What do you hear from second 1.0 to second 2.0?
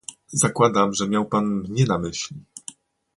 miał pan mnie na